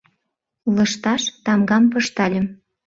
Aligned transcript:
Лышташ 0.75 1.23
тамгам 1.45 1.83
пыштальым. 1.91 2.45